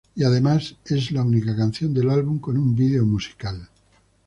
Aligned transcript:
Y 0.15 0.23
además 0.23 0.77
es 0.87 1.11
la 1.11 1.21
única 1.21 1.55
canción 1.55 1.93
del 1.93 2.09
álbum 2.09 2.39
con 2.39 2.57
un 2.57 2.75
video 2.75 3.05
musical. 3.05 3.69